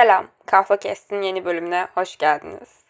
Selam, 0.00 0.26
Kahve 0.46 0.76
Kestin 0.76 1.22
yeni 1.22 1.44
bölümüne 1.44 1.88
hoş 1.94 2.16
geldiniz. 2.16 2.84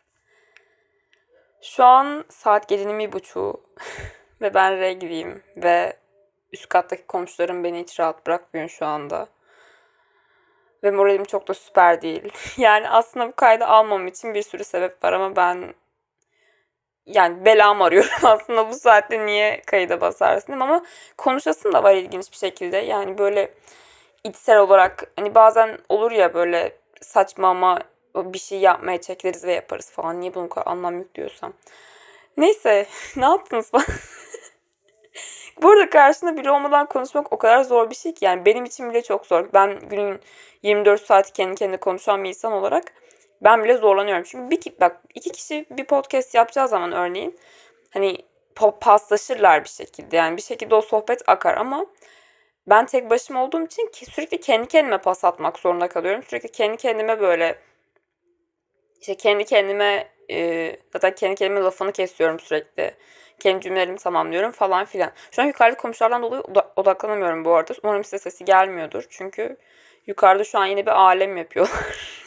Şu 1.62 1.84
an 1.84 2.24
saat 2.28 2.68
gecenin 2.68 2.98
bir 2.98 3.12
buçuğu 3.12 3.62
ve 4.40 4.54
ben 4.54 4.80
regliyim 4.80 5.42
ve 5.56 5.96
üst 6.52 6.68
kattaki 6.68 7.06
komşularım 7.06 7.64
beni 7.64 7.80
hiç 7.80 8.00
rahat 8.00 8.26
bırakmıyor 8.26 8.68
şu 8.68 8.86
anda. 8.86 9.28
Ve 10.84 10.90
moralim 10.90 11.24
çok 11.24 11.48
da 11.48 11.54
süper 11.54 12.02
değil. 12.02 12.32
Yani 12.56 12.88
aslında 12.88 13.28
bu 13.28 13.32
kaydı 13.32 13.64
almam 13.64 14.06
için 14.06 14.34
bir 14.34 14.42
sürü 14.42 14.64
sebep 14.64 15.04
var 15.04 15.12
ama 15.12 15.36
ben 15.36 15.74
yani 17.06 17.44
belam 17.44 17.82
arıyorum 17.82 18.10
aslında 18.22 18.68
bu 18.68 18.74
saatte 18.74 19.26
niye 19.26 19.62
kayıda 19.66 20.00
basarsın 20.00 20.60
ama 20.60 20.84
konuşasın 21.16 21.72
da 21.72 21.82
var 21.82 21.94
ilginç 21.94 22.32
bir 22.32 22.36
şekilde. 22.36 22.76
Yani 22.76 23.18
böyle 23.18 23.54
içsel 24.24 24.58
olarak 24.58 25.12
hani 25.16 25.34
bazen 25.34 25.78
olur 25.88 26.10
ya 26.10 26.34
böyle 26.34 26.80
saçma 27.00 27.48
ama 27.48 27.78
bir 28.14 28.38
şey 28.38 28.60
yapmaya 28.60 29.00
çekiliriz 29.00 29.44
ve 29.44 29.52
yaparız 29.52 29.90
falan. 29.90 30.20
Niye 30.20 30.34
bunu 30.34 30.48
kadar 30.48 30.66
anlam 30.66 30.98
yüklüyorsam. 30.98 31.52
Neyse 32.36 32.86
ne 33.16 33.24
yaptınız 33.24 33.70
falan. 33.70 33.86
Burada 35.62 35.90
karşında 35.90 36.36
biri 36.36 36.50
olmadan 36.50 36.86
konuşmak 36.86 37.32
o 37.32 37.38
kadar 37.38 37.62
zor 37.62 37.90
bir 37.90 37.94
şey 37.94 38.14
ki 38.14 38.24
yani 38.24 38.44
benim 38.44 38.64
için 38.64 38.90
bile 38.90 39.02
çok 39.02 39.26
zor. 39.26 39.48
Ben 39.54 39.80
günün 39.88 40.20
24 40.62 41.06
saati 41.06 41.32
kendi 41.32 41.54
kendine 41.54 41.76
konuşan 41.76 42.24
bir 42.24 42.28
insan 42.28 42.52
olarak 42.52 42.92
ben 43.42 43.64
bile 43.64 43.76
zorlanıyorum. 43.76 44.24
Çünkü 44.26 44.50
bir 44.50 44.80
bak 44.80 45.02
iki 45.14 45.32
kişi 45.32 45.66
bir 45.70 45.84
podcast 45.84 46.34
yapacağı 46.34 46.68
zaman 46.68 46.92
örneğin 46.92 47.38
hani 47.90 48.18
paslaşırlar 48.80 49.64
bir 49.64 49.68
şekilde. 49.68 50.16
Yani 50.16 50.36
bir 50.36 50.42
şekilde 50.42 50.74
o 50.74 50.80
sohbet 50.80 51.28
akar 51.28 51.56
ama 51.56 51.86
ben 52.66 52.86
tek 52.86 53.10
başıma 53.10 53.44
olduğum 53.44 53.64
için 53.64 53.86
ki 53.86 54.06
sürekli 54.06 54.40
kendi 54.40 54.68
kendime 54.68 54.98
pas 54.98 55.24
atmak 55.24 55.58
zorunda 55.58 55.88
kalıyorum. 55.88 56.22
Sürekli 56.22 56.52
kendi 56.52 56.76
kendime 56.76 57.20
böyle 57.20 57.58
işte 59.00 59.14
kendi 59.14 59.44
kendime 59.44 60.08
e, 60.30 60.76
zaten 60.92 61.14
kendi 61.14 61.34
kendime 61.34 61.60
lafını 61.60 61.92
kesiyorum 61.92 62.40
sürekli. 62.40 62.94
Kendi 63.40 63.60
cümlelerimi 63.60 63.98
tamamlıyorum 63.98 64.50
falan 64.50 64.84
filan. 64.84 65.12
Şu 65.30 65.42
an 65.42 65.46
yukarıda 65.46 65.76
komşulardan 65.76 66.22
dolayı 66.22 66.42
odaklanamıyorum 66.76 67.44
bu 67.44 67.54
arada. 67.54 67.72
Umarım 67.82 68.04
size 68.04 68.18
sesi 68.18 68.44
gelmiyordur. 68.44 69.04
Çünkü 69.10 69.56
yukarıda 70.06 70.44
şu 70.44 70.58
an 70.58 70.66
yine 70.66 70.86
bir 70.86 70.90
alem 70.90 71.36
yapıyorlar. 71.36 71.80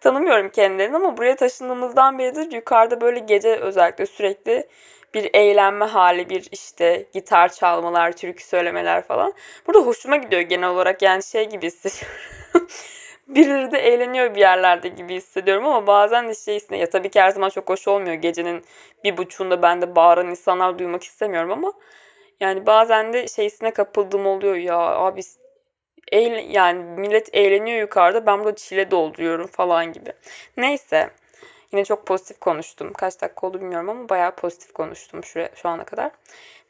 Tanımıyorum 0.00 0.48
kendilerini 0.48 0.96
ama 0.96 1.16
buraya 1.16 1.36
taşındığımızdan 1.36 2.18
beridir 2.18 2.52
yukarıda 2.52 3.00
böyle 3.00 3.18
gece 3.18 3.56
özellikle 3.56 4.06
sürekli 4.06 4.68
bir 5.14 5.30
eğlenme 5.34 5.84
hali, 5.84 6.30
bir 6.30 6.48
işte 6.52 7.06
gitar 7.12 7.52
çalmalar, 7.52 8.12
türkü 8.12 8.44
söylemeler 8.44 9.02
falan. 9.02 9.32
Burada 9.66 9.80
hoşuma 9.80 10.16
gidiyor 10.16 10.42
genel 10.42 10.68
olarak 10.68 11.02
yani 11.02 11.22
şey 11.22 11.48
gibi 11.48 11.66
hissediyorum. 11.66 12.18
Birileri 13.28 13.72
de 13.72 13.78
eğleniyor 13.78 14.34
bir 14.34 14.40
yerlerde 14.40 14.88
gibi 14.88 15.14
hissediyorum 15.14 15.66
ama 15.66 15.86
bazen 15.86 16.28
de 16.28 16.34
şeysine 16.34 16.78
ya 16.78 16.90
tabii 16.90 17.10
ki 17.10 17.20
her 17.20 17.30
zaman 17.30 17.48
çok 17.48 17.68
hoş 17.68 17.88
olmuyor. 17.88 18.14
Gecenin 18.14 18.64
bir 19.04 19.16
buçuğunda 19.16 19.62
ben 19.62 19.82
de 19.82 19.96
bağıran 19.96 20.30
insanlar 20.30 20.78
duymak 20.78 21.04
istemiyorum 21.04 21.52
ama 21.52 21.72
yani 22.40 22.66
bazen 22.66 23.12
de 23.12 23.28
şeysine 23.28 23.70
kapıldığım 23.70 24.26
oluyor 24.26 24.54
ya 24.54 24.78
abi 24.78 25.20
eğlen, 26.12 26.50
yani 26.50 26.82
millet 27.00 27.34
eğleniyor 27.34 27.80
yukarıda 27.80 28.26
ben 28.26 28.38
burada 28.38 28.54
çile 28.54 28.90
dolduruyorum 28.90 29.46
falan 29.46 29.92
gibi. 29.92 30.12
Neyse 30.56 31.10
Yine 31.72 31.84
çok 31.84 32.06
pozitif 32.06 32.40
konuştum. 32.40 32.92
Kaç 32.92 33.20
dakika 33.20 33.46
oldu 33.46 33.60
bilmiyorum 33.60 33.88
ama 33.88 34.08
bayağı 34.08 34.36
pozitif 34.36 34.72
konuştum 34.72 35.24
şu, 35.24 35.46
şu 35.54 35.68
ana 35.68 35.84
kadar. 35.84 36.10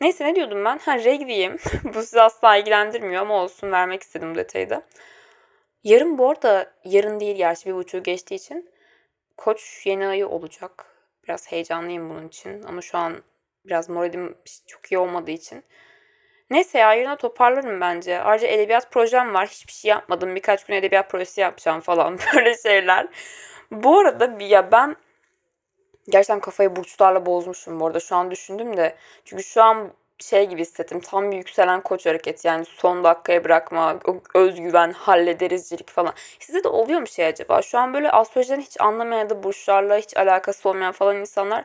Neyse 0.01 0.25
ne 0.25 0.35
diyordum 0.35 0.65
ben? 0.65 0.79
Ha 0.79 0.99
regliyim. 0.99 1.57
bu 1.95 2.03
sizi 2.03 2.21
asla 2.21 2.57
ilgilendirmiyor 2.57 3.23
ama 3.23 3.35
olsun 3.35 3.73
vermek 3.73 4.03
istedim 4.03 4.31
bu 4.35 4.39
detayı 4.39 4.71
da. 4.71 4.83
Yarın 5.85 6.19
bu 6.19 6.31
arada 6.31 6.73
yarın 6.85 7.21
değil 7.21 7.37
gerçi 7.37 7.67
bir 7.67 7.75
buçuğu 7.75 8.03
geçtiği 8.03 8.35
için 8.35 8.71
koç 9.37 9.83
yeni 9.85 10.07
ayı 10.07 10.29
olacak. 10.29 10.87
Biraz 11.25 11.53
heyecanlıyım 11.53 12.11
bunun 12.11 12.29
için 12.29 12.63
ama 12.63 12.81
şu 12.83 12.99
an 12.99 13.23
biraz 13.67 13.89
moralim 13.89 14.37
çok 14.67 14.93
iyi 14.93 14.99
olmadığı 14.99 15.31
için. 15.31 15.65
Neyse 16.51 16.79
ya 16.79 16.95
yarına 16.95 17.17
toparlarım 17.17 17.81
bence. 17.81 18.21
Ayrıca 18.21 18.49
edebiyat 18.49 18.91
projem 18.93 19.35
var. 19.35 19.49
Hiçbir 19.49 19.73
şey 19.73 19.89
yapmadım. 19.89 20.35
Birkaç 20.35 20.65
gün 20.65 20.75
edebiyat 20.75 21.11
projesi 21.11 21.41
yapacağım 21.41 21.81
falan. 21.81 22.19
Böyle 22.37 22.57
şeyler. 22.57 23.09
Bu 23.71 23.99
arada 23.99 24.45
ya 24.45 24.73
ben 24.73 24.97
gerçekten 26.09 26.41
kafayı 26.41 26.77
burçlarla 26.77 27.27
bozmuşum 27.27 27.81
bu 27.81 27.87
arada. 27.87 28.01
Şu 28.01 28.17
an 28.17 28.31
düşündüm 28.31 28.77
de. 28.77 28.97
Çünkü 29.25 29.43
şu 29.43 29.63
an 29.63 29.91
şey 30.19 30.47
gibi 30.47 30.61
hissettim. 30.61 31.01
Tam 31.01 31.31
bir 31.31 31.37
yükselen 31.37 31.81
koç 31.81 32.07
hareketi. 32.07 32.49
Yani 32.49 32.65
son 32.65 33.05
dakikaya 33.05 33.45
bırakma, 33.45 33.99
özgüven, 34.35 34.93
hallederizcilik 34.93 35.91
falan. 35.91 36.13
Size 36.39 36.65
de 36.65 36.69
oluyor 36.69 37.01
mu 37.01 37.07
şey 37.07 37.27
acaba? 37.27 37.63
Şu 37.63 37.79
an 37.79 37.95
böyle 37.95 38.11
astrolojiden 38.11 38.61
hiç 38.61 38.81
anlamayan 38.81 39.21
ya 39.21 39.31
da 39.31 39.43
burçlarla 39.43 39.97
hiç 39.97 40.17
alakası 40.17 40.69
olmayan 40.69 40.93
falan 40.93 41.17
insanlar 41.17 41.65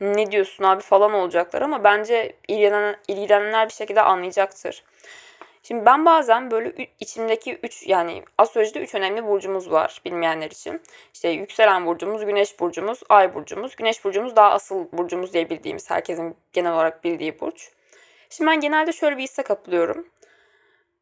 ne 0.00 0.30
diyorsun 0.30 0.64
abi 0.64 0.82
falan 0.82 1.12
olacaklar 1.12 1.62
ama 1.62 1.84
bence 1.84 2.36
ilgilenen, 2.48 2.96
ilgilenenler 3.08 3.68
bir 3.68 3.72
şekilde 3.72 4.02
anlayacaktır. 4.02 4.84
Şimdi 5.62 5.86
ben 5.86 6.04
bazen 6.04 6.50
böyle 6.50 6.88
içimdeki 7.00 7.58
üç 7.62 7.86
yani 7.86 8.22
astrolojide 8.38 8.80
üç 8.80 8.94
önemli 8.94 9.26
burcumuz 9.26 9.70
var 9.70 10.00
bilmeyenler 10.04 10.50
için. 10.50 10.82
İşte 11.14 11.28
yükselen 11.28 11.86
burcumuz, 11.86 12.24
güneş 12.24 12.60
burcumuz, 12.60 13.00
ay 13.08 13.34
burcumuz. 13.34 13.76
Güneş 13.76 14.04
burcumuz 14.04 14.36
daha 14.36 14.50
asıl 14.50 14.92
burcumuz 14.92 15.32
diye 15.32 15.50
bildiğimiz 15.50 15.90
herkesin 15.90 16.36
genel 16.52 16.72
olarak 16.72 17.04
bildiği 17.04 17.40
burç. 17.40 17.70
Şimdi 18.30 18.50
ben 18.50 18.60
genelde 18.60 18.92
şöyle 18.92 19.16
bir 19.16 19.22
hisse 19.22 19.42
kapılıyorum. 19.42 20.08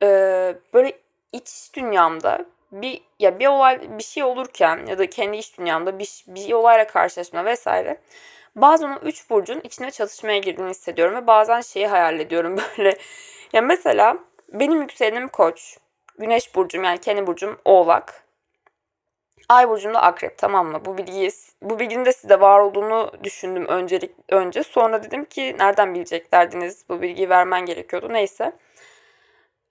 Ee, 0.03 0.55
böyle 0.75 0.93
iç 1.33 1.71
dünyamda 1.75 2.45
bir 2.73 3.01
ya 3.19 3.39
bir 3.39 3.47
olay 3.47 3.99
bir 3.99 4.03
şey 4.03 4.23
olurken 4.23 4.87
ya 4.87 4.99
da 4.99 5.11
kendi 5.11 5.37
iç 5.37 5.59
dünyamda 5.59 5.99
bir, 5.99 6.25
bir 6.27 6.53
olayla 6.53 6.87
karşılaşma 6.87 7.45
vesaire 7.45 8.01
bazen 8.57 8.91
o 8.91 8.99
üç 9.03 9.31
burcun 9.31 9.61
içine 9.65 9.91
çatışmaya 9.91 10.39
girdiğini 10.39 10.71
hissediyorum 10.71 11.15
ve 11.15 11.27
bazen 11.27 11.61
şeyi 11.61 11.87
hayal 11.87 12.21
ediyorum 12.21 12.57
böyle. 12.79 12.99
Ya 13.53 13.63
mesela 13.63 14.19
benim 14.53 14.81
yükselenim 14.81 15.29
koç. 15.29 15.79
Güneş 16.19 16.55
burcum 16.55 16.85
yani 16.85 16.99
kendi 16.99 17.27
burcum 17.27 17.59
oğlak. 17.65 18.25
Ay 19.49 19.69
burcum 19.69 19.95
da 19.95 20.03
akrep 20.03 20.39
tamam 20.39 20.67
mı? 20.67 20.85
Bu 20.85 20.99
bilgiyi 20.99 21.31
bu 21.63 21.79
bilginin 21.79 22.05
de 22.05 22.13
size 22.13 22.41
var 22.41 22.59
olduğunu 22.61 23.13
düşündüm 23.25 23.67
öncelik 23.67 24.15
önce. 24.29 24.63
Sonra 24.63 25.03
dedim 25.03 25.25
ki 25.25 25.57
nereden 25.59 25.95
bileceklerdiniz? 25.95 26.85
Bu 26.89 27.03
bilgiyi 27.03 27.29
vermen 27.29 27.67
gerekiyordu. 27.67 28.13
Neyse. 28.13 28.53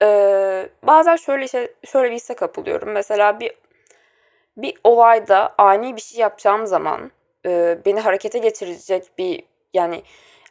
Ee, 0.02 0.68
bazen 0.82 1.16
şöyle 1.16 1.48
şey, 1.48 1.68
şöyle 1.86 2.10
bir 2.10 2.16
hisse 2.16 2.34
kapılıyorum. 2.34 2.90
Mesela 2.90 3.40
bir 3.40 3.52
bir 4.56 4.74
olayda 4.84 5.54
ani 5.58 5.96
bir 5.96 6.00
şey 6.00 6.20
yapacağım 6.20 6.66
zaman 6.66 7.10
e, 7.46 7.78
beni 7.86 8.00
harekete 8.00 8.38
geçirecek 8.38 9.10
bir 9.18 9.42
yani 9.74 10.02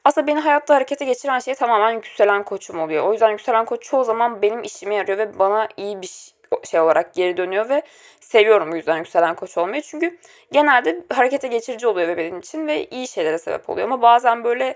aslında 0.08 0.28
beni 0.28 0.40
hayatta 0.40 0.76
harekete 0.76 1.06
geçiren 1.06 1.40
şey 1.40 1.56
tamamen 1.56 1.92
yükselen 1.92 2.44
koçum 2.44 2.80
oluyor. 2.80 3.04
O 3.04 3.12
yüzden 3.12 3.30
yükselen 3.30 3.66
koç 3.66 3.84
çoğu 3.84 4.04
zaman 4.04 4.42
benim 4.42 4.64
işime 4.64 4.96
yarıyor 4.96 5.18
ve 5.18 5.40
bana 5.40 5.68
iyi 5.78 6.02
bir 6.02 6.34
şey 6.64 6.80
olarak 6.80 7.14
geri 7.14 7.38
dönüyor 7.38 7.70
ve 7.70 7.82
seviyorum 8.20 8.72
bu 8.72 8.76
yüzden 8.76 8.98
yükselen 8.98 9.36
koç 9.36 9.58
olmayı. 9.58 9.82
Çünkü 9.82 10.18
genelde 10.52 11.06
harekete 11.14 11.48
geçirici 11.48 11.88
oluyor 11.88 12.18
benim 12.18 12.40
için 12.40 12.68
ve 12.68 12.86
iyi 12.86 13.08
şeylere 13.08 13.38
sebep 13.38 13.70
oluyor. 13.70 13.88
Ama 13.88 14.02
bazen 14.02 14.44
böyle 14.44 14.76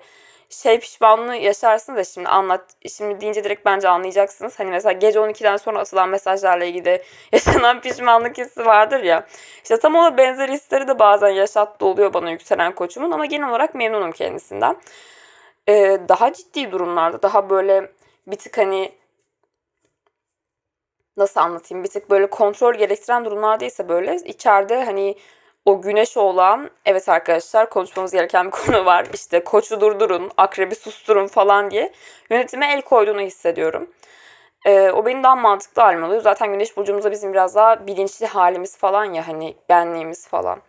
şey 0.52 0.80
pişmanlığı 0.80 1.36
yaşarsınız 1.36 1.98
da 1.98 2.04
şimdi 2.04 2.30
anlat 2.30 2.62
şimdi 2.90 3.22
deyince 3.22 3.44
direkt 3.44 3.66
bence 3.66 3.90
anlayacaksınız. 3.90 4.60
Hani 4.60 4.70
mesela 4.70 4.92
gece 4.92 5.20
12'den 5.20 5.58
sonra 5.58 5.80
atılan 5.80 6.10
mesajlarla 6.10 6.66
ilgili 6.66 7.04
yaşanan 7.32 7.82
pişmanlık 7.82 8.38
hissi 8.38 8.66
vardır 8.66 9.04
ya. 9.04 9.28
İşte 9.64 9.80
tam 9.80 9.96
ona 9.96 10.18
benzer 10.18 10.50
hisleri 10.50 10.88
de 10.88 11.00
bazen 11.00 11.30
yaşattı 11.30 11.86
oluyor 11.86 12.14
bana 12.14 12.32
yükselen 12.32 12.76
koçumun 12.76 13.12
ama 13.12 13.26
genel 13.26 13.50
olarak 13.50 13.76
memnunum 13.76 14.12
kendisinden 14.12 14.78
e, 15.70 16.00
daha 16.10 16.34
ciddi 16.34 16.72
durumlarda 16.72 17.22
daha 17.22 17.50
böyle 17.50 17.92
bir 18.28 18.36
tık 18.36 18.58
hani 18.58 18.92
nasıl 21.18 21.40
anlatayım 21.40 21.84
bir 21.84 21.90
tık 21.90 22.10
böyle 22.10 22.30
kontrol 22.30 22.74
gerektiren 22.74 23.26
durumlarda 23.26 23.66
ise 23.66 23.90
böyle 23.90 24.16
içeride 24.16 24.84
hani 24.84 25.16
o 25.66 25.82
güneş 25.82 26.18
olan 26.18 26.70
evet 26.86 27.10
arkadaşlar 27.10 27.70
konuşmamız 27.70 28.12
gereken 28.12 28.46
bir 28.46 28.52
konu 28.52 28.86
var. 28.86 29.08
İşte 29.14 29.44
koçu 29.44 29.82
durdurun, 29.82 30.32
akrebi 30.38 30.76
susturun 30.76 31.28
falan 31.28 31.72
diye 31.72 31.92
yönetime 32.30 32.74
el 32.74 32.82
koyduğunu 32.82 33.22
hissediyorum. 33.22 33.90
Ee, 34.66 34.92
o 34.92 35.06
benim 35.06 35.24
daha 35.24 35.36
mantıklı 35.36 35.82
halim 35.82 36.04
oluyor. 36.04 36.22
Zaten 36.22 36.54
güneş 36.54 36.78
burcumuzda 36.78 37.12
bizim 37.12 37.34
biraz 37.34 37.56
daha 37.56 37.88
bilinçli 37.88 38.26
halimiz 38.26 38.78
falan 38.78 39.06
ya 39.06 39.28
hani 39.28 39.56
benliğimiz 39.70 40.28
falan. 40.28 40.62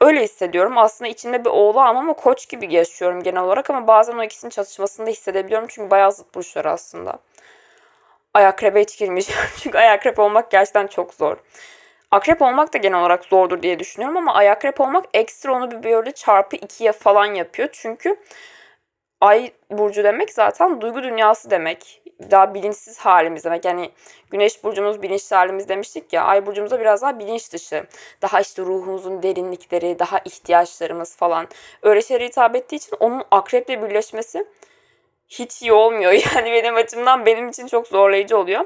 Öyle 0.00 0.22
hissediyorum. 0.22 0.78
Aslında 0.78 1.10
içimde 1.10 1.44
bir 1.44 1.50
oğlan 1.50 1.94
ama 1.96 2.12
koç 2.12 2.48
gibi 2.48 2.74
yaşıyorum 2.74 3.22
genel 3.22 3.42
olarak 3.42 3.70
ama 3.70 3.86
bazen 3.86 4.18
o 4.18 4.24
ikisinin 4.24 4.50
çatışmasını 4.50 5.06
da 5.06 5.10
hissedebiliyorum. 5.10 5.68
Çünkü 5.70 5.90
bayağı 5.90 6.12
zıt 6.12 6.34
burçlar 6.34 6.64
aslında. 6.64 7.18
Ay 8.34 8.46
akrebe 8.46 8.80
hiç 8.82 8.98
girmeyeceğim. 8.98 9.42
Çünkü 9.62 9.78
ay 9.78 9.90
akrep 9.90 10.18
olmak 10.18 10.50
gerçekten 10.50 10.86
çok 10.86 11.14
zor. 11.14 11.36
Akrep 12.10 12.42
olmak 12.42 12.74
da 12.74 12.78
genel 12.78 13.00
olarak 13.00 13.24
zordur 13.24 13.62
diye 13.62 13.78
düşünüyorum 13.78 14.16
ama 14.16 14.34
ay 14.34 14.50
akrep 14.50 14.80
olmak 14.80 15.04
ekstra 15.14 15.52
onu 15.54 15.70
bir 15.70 15.82
böyle 15.82 16.12
çarpı 16.12 16.56
ikiye 16.56 16.92
falan 16.92 17.26
yapıyor. 17.34 17.68
Çünkü 17.72 18.16
ay 19.20 19.52
burcu 19.70 20.04
demek 20.04 20.32
zaten 20.32 20.80
duygu 20.80 21.02
dünyası 21.02 21.50
demek. 21.50 22.02
daha 22.30 22.54
bilinçsiz 22.54 22.98
halimiz 22.98 23.44
demek. 23.44 23.64
Yani 23.64 23.90
güneş 24.30 24.64
burcumuz 24.64 25.02
bilinçli 25.02 25.36
halimiz 25.36 25.68
demiştik 25.68 26.12
ya. 26.12 26.24
Ay 26.24 26.46
burcumuzda 26.46 26.80
biraz 26.80 27.02
daha 27.02 27.18
bilinç 27.18 27.52
dışı. 27.52 27.86
Daha 28.22 28.40
işte 28.40 28.62
ruhumuzun 28.62 29.22
derinlikleri, 29.22 29.98
daha 29.98 30.18
ihtiyaçlarımız 30.24 31.16
falan. 31.16 31.48
Öyle 31.82 32.02
şeylere 32.02 32.26
hitap 32.26 32.56
ettiği 32.56 32.76
için 32.76 32.96
onun 33.00 33.22
akreple 33.30 33.82
birleşmesi 33.82 34.46
hiç 35.28 35.62
iyi 35.62 35.72
olmuyor. 35.72 36.12
Yani 36.34 36.52
benim 36.52 36.74
açımdan 36.74 37.26
benim 37.26 37.48
için 37.48 37.66
çok 37.66 37.86
zorlayıcı 37.86 38.38
oluyor. 38.38 38.64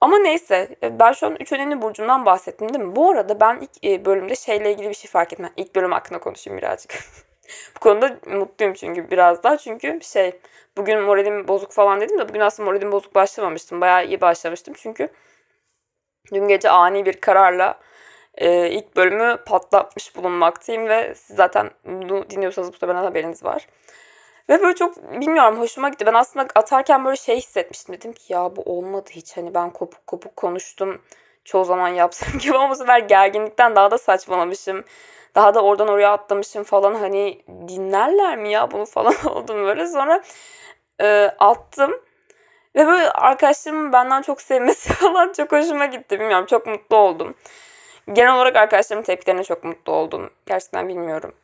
Ama 0.00 0.18
neyse 0.18 0.76
ben 0.82 1.12
şu 1.12 1.26
an 1.26 1.36
üç 1.40 1.52
önemli 1.52 1.82
burcumdan 1.82 2.26
bahsettim 2.26 2.74
değil 2.74 2.84
mi? 2.84 2.96
Bu 2.96 3.10
arada 3.10 3.40
ben 3.40 3.60
ilk 3.60 3.84
e, 3.84 4.04
bölümde 4.04 4.36
şeyle 4.36 4.72
ilgili 4.72 4.88
bir 4.88 4.94
şey 4.94 5.10
fark 5.10 5.32
etmem. 5.32 5.52
İlk 5.56 5.74
bölüm 5.74 5.92
hakkında 5.92 6.20
konuşayım 6.20 6.58
birazcık. 6.58 6.94
Bu 7.76 7.80
konuda 7.80 8.16
mutluyum 8.26 8.74
çünkü 8.74 9.10
biraz 9.10 9.42
daha. 9.42 9.56
Çünkü 9.58 9.98
şey 10.02 10.32
bugün 10.76 11.00
moralim 11.00 11.48
bozuk 11.48 11.72
falan 11.72 12.00
dedim 12.00 12.18
de 12.18 12.28
bugün 12.28 12.40
aslında 12.40 12.70
moralim 12.70 12.92
bozuk 12.92 13.14
başlamamıştım. 13.14 13.80
Bayağı 13.80 14.06
iyi 14.06 14.20
başlamıştım 14.20 14.74
çünkü 14.76 15.08
dün 16.34 16.48
gece 16.48 16.70
ani 16.70 17.06
bir 17.06 17.20
kararla 17.20 17.78
e, 18.34 18.70
ilk 18.70 18.96
bölümü 18.96 19.36
patlatmış 19.46 20.16
bulunmaktayım 20.16 20.88
ve 20.88 21.14
siz 21.14 21.36
zaten 21.36 21.70
bunu 21.84 22.30
dinliyorsanız 22.30 22.68
muhtemelen 22.68 23.02
haberiniz 23.02 23.44
var. 23.44 23.66
Ve 24.48 24.62
böyle 24.62 24.74
çok 24.74 25.20
bilmiyorum 25.20 25.60
hoşuma 25.60 25.88
gitti. 25.88 26.06
Ben 26.06 26.14
aslında 26.14 26.46
atarken 26.54 27.04
böyle 27.04 27.16
şey 27.16 27.36
hissetmiştim. 27.36 27.94
Dedim 27.94 28.12
ki 28.12 28.32
ya 28.32 28.56
bu 28.56 28.62
olmadı 28.62 29.10
hiç. 29.12 29.36
Hani 29.36 29.54
ben 29.54 29.70
kopuk 29.70 30.06
kopuk 30.06 30.36
konuştum. 30.36 31.02
Çoğu 31.44 31.64
zaman 31.64 31.88
yapsam 31.88 32.28
gibi 32.38 32.56
ama 32.56 32.70
bu 32.70 32.74
sefer 32.74 32.98
gerginlikten 32.98 33.76
daha 33.76 33.90
da 33.90 33.98
saçmalamışım. 33.98 34.84
Daha 35.34 35.54
da 35.54 35.62
oradan 35.62 35.88
oraya 35.88 36.12
atlamışım 36.12 36.62
falan. 36.64 36.94
Hani 36.94 37.42
dinlerler 37.68 38.38
mi 38.38 38.52
ya 38.52 38.70
bunu 38.70 38.84
falan 38.84 39.14
oldum 39.26 39.64
böyle. 39.64 39.86
Sonra 39.86 40.22
e, 41.00 41.30
attım. 41.38 42.00
Ve 42.76 42.86
böyle 42.86 43.10
arkadaşlarımın 43.10 43.92
benden 43.92 44.22
çok 44.22 44.40
sevmesi 44.42 44.92
falan 44.92 45.32
çok 45.32 45.52
hoşuma 45.52 45.86
gitti. 45.86 46.20
Bilmiyorum 46.20 46.46
çok 46.46 46.66
mutlu 46.66 46.96
oldum. 46.96 47.34
Genel 48.12 48.34
olarak 48.34 48.56
arkadaşlarımın 48.56 49.04
tepkilerine 49.04 49.44
çok 49.44 49.64
mutlu 49.64 49.92
oldum. 49.92 50.30
Gerçekten 50.46 50.88
bilmiyorum. 50.88 51.34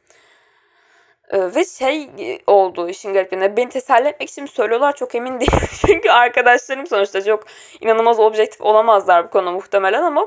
Ee, 1.31 1.55
ve 1.55 1.65
şey 1.65 2.03
e, 2.03 2.39
oldu 2.47 2.89
işin 2.89 3.13
garipliğinde. 3.13 3.57
Beni 3.57 3.69
teselli 3.69 4.09
etmek 4.09 4.29
için 4.29 4.47
söylüyorlar 4.47 4.97
çok 4.97 5.15
emin 5.15 5.41
değilim. 5.41 5.69
Çünkü 5.87 6.11
arkadaşlarım 6.11 6.87
sonuçta 6.87 7.25
çok 7.25 7.45
inanılmaz 7.81 8.21
objektif 8.21 8.61
olamazlar 8.61 9.27
bu 9.27 9.31
konuda 9.31 9.51
muhtemelen 9.51 10.03
ama 10.03 10.27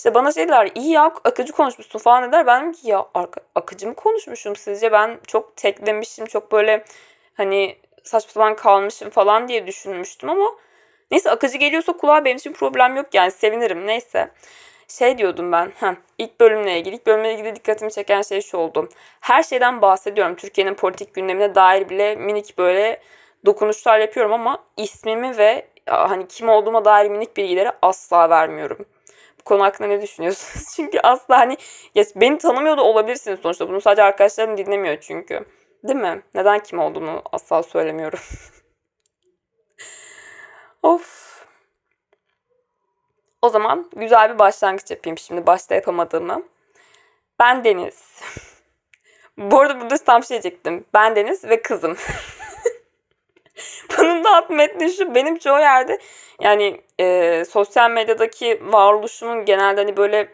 işte 0.00 0.14
bana 0.14 0.32
şeyler 0.32 0.70
iyi 0.74 0.90
ya 0.90 1.04
akıcı 1.24 1.52
konuşmuşsun 1.52 1.98
falan 1.98 2.22
dediler. 2.22 2.46
Ben 2.46 2.62
dedim 2.62 2.72
ki 2.72 2.88
ya 2.88 3.06
akıcı 3.54 3.86
mı 3.88 3.94
konuşmuşum 3.94 4.56
sizce? 4.56 4.92
Ben 4.92 5.18
çok 5.26 5.56
teklemişim 5.56 6.26
çok 6.26 6.52
böyle 6.52 6.84
hani 7.34 7.76
saçma 8.04 8.32
sapan 8.32 8.56
kalmışım 8.56 9.10
falan 9.10 9.48
diye 9.48 9.66
düşünmüştüm 9.66 10.30
ama 10.30 10.50
neyse 11.10 11.30
akıcı 11.30 11.58
geliyorsa 11.58 11.92
kulağa 11.92 12.24
benim 12.24 12.36
için 12.36 12.52
problem 12.52 12.96
yok 12.96 13.06
yani 13.12 13.30
sevinirim 13.30 13.86
neyse 13.86 14.30
şey 14.88 15.18
diyordum 15.18 15.52
ben. 15.52 15.72
Heh, 15.80 15.94
ilk 16.18 16.40
bölümle 16.40 16.78
ilgili. 16.78 16.94
İlk 16.94 17.06
bölümle 17.06 17.34
ilgili 17.34 17.56
dikkatimi 17.56 17.92
çeken 17.92 18.22
şey 18.22 18.40
şu 18.40 18.56
oldu. 18.56 18.88
Her 19.20 19.42
şeyden 19.42 19.82
bahsediyorum. 19.82 20.36
Türkiye'nin 20.36 20.74
politik 20.74 21.14
gündemine 21.14 21.54
dair 21.54 21.88
bile 21.88 22.14
minik 22.14 22.58
böyle 22.58 23.00
dokunuşlar 23.46 23.98
yapıyorum 23.98 24.32
ama 24.32 24.64
ismimi 24.76 25.38
ve 25.38 25.66
hani 25.86 26.28
kim 26.28 26.48
olduğuma 26.48 26.84
dair 26.84 27.10
minik 27.10 27.36
bilgileri 27.36 27.70
asla 27.82 28.30
vermiyorum. 28.30 28.86
Bu 29.40 29.44
konu 29.44 29.62
hakkında 29.62 29.88
ne 29.88 30.02
düşünüyorsunuz? 30.02 30.66
çünkü 30.76 31.00
asla 31.00 31.38
hani 31.38 31.56
ya 31.94 32.04
beni 32.16 32.38
tanımıyor 32.38 32.76
da 32.76 32.82
olabilirsiniz 32.82 33.40
sonuçta. 33.40 33.68
Bunu 33.68 33.80
sadece 33.80 34.02
arkadaşlarım 34.02 34.56
dinlemiyor 34.56 34.96
çünkü. 35.00 35.44
Değil 35.84 35.98
mi? 35.98 36.22
Neden 36.34 36.58
kim 36.58 36.78
olduğunu 36.78 37.22
asla 37.32 37.62
söylemiyorum. 37.62 38.18
of. 40.82 41.30
O 43.42 43.48
zaman 43.48 43.90
güzel 43.96 44.34
bir 44.34 44.38
başlangıç 44.38 44.90
yapayım 44.90 45.18
şimdi 45.18 45.46
başta 45.46 45.74
yapamadığımı. 45.74 46.42
Ben 47.38 47.64
Deniz. 47.64 48.20
Bu 49.38 49.60
arada 49.60 49.80
burada 49.80 49.98
tam 49.98 50.22
şey 50.22 50.42
diyecektim. 50.42 50.84
Ben 50.94 51.16
Deniz 51.16 51.44
ve 51.44 51.62
kızım. 51.62 51.96
Bunun 53.98 54.24
da 54.24 54.36
alt 54.36 54.50
metni 54.50 54.92
şu. 54.92 55.14
Benim 55.14 55.38
çoğu 55.38 55.58
yerde 55.58 55.98
yani 56.40 56.80
e, 57.00 57.44
sosyal 57.44 57.90
medyadaki 57.90 58.62
varoluşumun 58.72 59.44
genelde 59.44 59.80
hani 59.80 59.96
böyle 59.96 60.28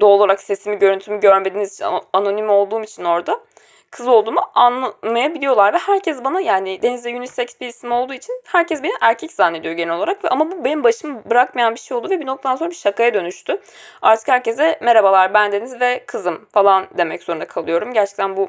doğal 0.00 0.10
olarak 0.10 0.40
sesimi, 0.40 0.78
görüntümü 0.78 1.20
görmediğiniz 1.20 1.74
için 1.74 1.86
anonim 2.12 2.50
olduğum 2.50 2.82
için 2.82 3.04
orada 3.04 3.40
kız 3.90 4.08
olduğumu 4.08 4.40
anlamayabiliyorlar 4.54 5.72
ve 5.72 5.78
herkes 5.78 6.24
bana 6.24 6.40
yani 6.40 6.82
Deniz'de 6.82 7.16
unisex 7.16 7.60
bir 7.60 7.66
isim 7.66 7.92
olduğu 7.92 8.14
için 8.14 8.42
herkes 8.46 8.82
beni 8.82 8.92
erkek 9.00 9.32
zannediyor 9.32 9.74
genel 9.74 9.96
olarak 9.96 10.24
ve 10.24 10.28
ama 10.28 10.50
bu 10.50 10.64
benim 10.64 10.84
başımı 10.84 11.22
bırakmayan 11.30 11.74
bir 11.74 11.80
şey 11.80 11.96
oldu 11.96 12.10
ve 12.10 12.20
bir 12.20 12.26
noktadan 12.26 12.56
sonra 12.56 12.70
bir 12.70 12.74
şakaya 12.74 13.14
dönüştü. 13.14 13.60
Artık 14.02 14.28
herkese 14.28 14.78
merhabalar 14.82 15.34
ben 15.34 15.52
Deniz 15.52 15.80
ve 15.80 16.04
kızım 16.06 16.46
falan 16.52 16.86
demek 16.98 17.22
zorunda 17.22 17.44
kalıyorum. 17.44 17.92
Gerçekten 17.92 18.36
bu 18.36 18.48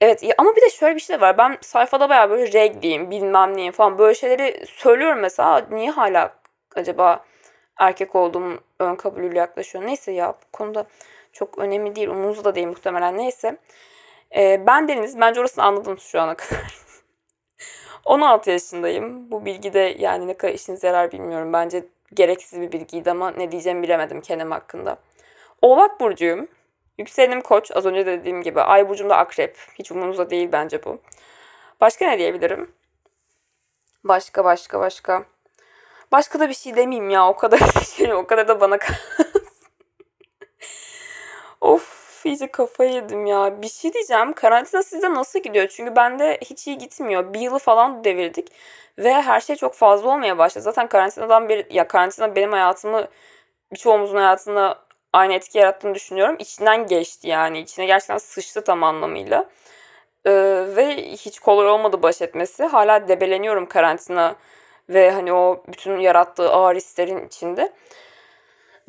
Evet 0.00 0.22
ama 0.38 0.56
bir 0.56 0.62
de 0.62 0.70
şöyle 0.70 0.94
bir 0.94 1.00
şey 1.00 1.16
de 1.16 1.20
var. 1.20 1.38
Ben 1.38 1.58
sayfada 1.60 2.08
bayağı 2.08 2.30
böyle 2.30 2.52
reg 2.52 2.82
diyeyim 2.82 3.10
bilmem 3.10 3.56
neyim 3.56 3.72
falan 3.72 3.98
böyle 3.98 4.14
şeyleri 4.14 4.66
söylüyorum 4.66 5.18
mesela. 5.20 5.66
Niye 5.70 5.90
hala 5.90 6.34
acaba 6.76 7.24
erkek 7.78 8.14
olduğum 8.14 8.60
ön 8.78 8.94
kabulüyle 8.94 9.38
yaklaşıyor? 9.38 9.86
Neyse 9.86 10.12
ya 10.12 10.32
bu 10.32 10.52
konuda 10.52 10.86
çok 11.32 11.58
önemli 11.58 11.96
değil. 11.96 12.08
Umurumuzda 12.08 12.44
da 12.44 12.54
değil 12.54 12.66
muhtemelen. 12.66 13.18
Neyse. 13.18 13.56
Ee, 14.36 14.66
ben 14.66 14.88
Deniz. 14.88 15.20
Bence 15.20 15.40
orasını 15.40 15.64
anladım 15.64 15.98
şu 15.98 16.20
ana 16.20 16.34
kadar. 16.34 16.78
16 18.04 18.50
yaşındayım. 18.50 19.30
Bu 19.30 19.44
bilgi 19.44 19.72
de 19.72 19.96
yani 19.98 20.26
ne 20.26 20.34
kadar 20.36 20.54
işinize 20.54 20.86
yarar 20.86 21.12
bilmiyorum. 21.12 21.52
Bence 21.52 21.84
gereksiz 22.14 22.60
bir 22.60 22.72
bilgiydi 22.72 23.10
ama 23.10 23.30
ne 23.30 23.52
diyeceğimi 23.52 23.82
bilemedim 23.82 24.20
kendim 24.20 24.50
hakkında. 24.50 24.98
Oğlak 25.62 26.00
Burcu'yum. 26.00 26.48
Yükselenim 26.98 27.40
koç. 27.40 27.70
Az 27.74 27.86
önce 27.86 28.06
dediğim 28.06 28.42
gibi. 28.42 28.60
Ay 28.60 28.88
burcum 28.88 29.10
da 29.10 29.16
akrep. 29.16 29.56
Hiç 29.74 29.92
umurunuzda 29.92 30.30
değil 30.30 30.48
bence 30.52 30.84
bu. 30.84 31.00
Başka 31.80 32.06
ne 32.06 32.18
diyebilirim? 32.18 32.72
Başka 34.04 34.44
başka 34.44 34.80
başka. 34.80 35.24
Başka 36.12 36.40
da 36.40 36.48
bir 36.48 36.54
şey 36.54 36.76
demeyeyim 36.76 37.10
ya. 37.10 37.28
O 37.28 37.36
kadar 37.36 37.58
şey 37.96 38.14
o 38.14 38.26
kadar 38.26 38.48
da 38.48 38.60
bana 38.60 38.78
of 41.60 42.20
iyice 42.24 42.46
kafayı 42.46 42.92
yedim 42.92 43.26
ya. 43.26 43.62
Bir 43.62 43.68
şey 43.68 43.92
diyeceğim. 43.92 44.32
Karantina 44.32 44.82
size 44.82 45.14
nasıl 45.14 45.38
gidiyor? 45.38 45.68
Çünkü 45.68 45.96
bende 45.96 46.38
hiç 46.42 46.66
iyi 46.66 46.78
gitmiyor. 46.78 47.34
Bir 47.34 47.40
yılı 47.40 47.58
falan 47.58 48.04
devirdik. 48.04 48.52
Ve 48.98 49.22
her 49.22 49.40
şey 49.40 49.56
çok 49.56 49.74
fazla 49.74 50.08
olmaya 50.08 50.38
başladı. 50.38 50.64
Zaten 50.64 50.88
karantinadan 50.88 51.48
beri 51.48 51.66
ya 51.70 51.88
karantina 51.88 52.36
benim 52.36 52.52
hayatımı 52.52 53.08
birçoğumuzun 53.72 54.16
hayatında 54.16 54.87
aynı 55.12 55.34
etki 55.34 55.58
yarattığını 55.58 55.94
düşünüyorum. 55.94 56.36
İçinden 56.38 56.86
geçti 56.86 57.28
yani. 57.28 57.60
İçine 57.60 57.86
gerçekten 57.86 58.18
sıçtı 58.18 58.64
tam 58.64 58.82
anlamıyla. 58.84 59.50
Ee, 60.26 60.32
ve 60.76 60.96
hiç 61.12 61.38
kolay 61.40 61.68
olmadı 61.68 62.02
baş 62.02 62.22
etmesi. 62.22 62.64
Hala 62.64 63.08
debeleniyorum 63.08 63.66
karantina 63.66 64.36
ve 64.88 65.10
hani 65.10 65.32
o 65.32 65.62
bütün 65.68 65.98
yarattığı 65.98 66.50
ağır 66.50 66.76
hislerin 66.76 67.26
içinde. 67.26 67.72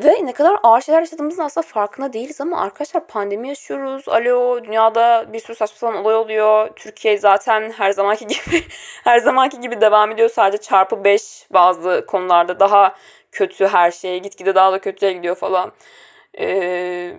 Ve 0.03 0.25
ne 0.25 0.33
kadar 0.33 0.59
ağır 0.63 0.81
şeyler 0.81 0.99
yaşadığımızın 0.99 1.43
aslında 1.43 1.67
farkında 1.67 2.13
değiliz 2.13 2.41
ama 2.41 2.61
arkadaşlar 2.61 3.07
pandemi 3.07 3.47
yaşıyoruz. 3.49 4.09
Alo 4.09 4.63
dünyada 4.63 5.33
bir 5.33 5.39
sürü 5.39 5.55
saçma 5.55 5.77
sapan 5.77 5.97
olay 5.97 6.15
oluyor. 6.15 6.69
Türkiye 6.75 7.17
zaten 7.17 7.71
her 7.71 7.91
zamanki 7.91 8.27
gibi 8.27 8.63
her 9.03 9.19
zamanki 9.19 9.59
gibi 9.59 9.81
devam 9.81 10.11
ediyor. 10.11 10.29
Sadece 10.29 10.63
çarpı 10.63 11.03
5 11.03 11.47
bazı 11.53 12.05
konularda 12.07 12.59
daha 12.59 12.95
kötü 13.31 13.67
her 13.67 13.91
şey. 13.91 14.19
Gitgide 14.19 14.55
daha 14.55 14.71
da 14.71 14.79
kötüye 14.79 15.13
gidiyor 15.13 15.35
falan. 15.35 15.71
Ee, 16.39 17.15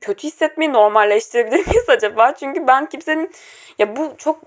kötü 0.00 0.26
hissetmeyi 0.26 0.72
normalleştirebilir 0.72 1.66
miyiz 1.66 1.88
acaba? 1.88 2.34
Çünkü 2.34 2.66
ben 2.66 2.86
kimsenin 2.88 3.30
ya 3.78 3.96
bu 3.96 4.14
çok 4.18 4.40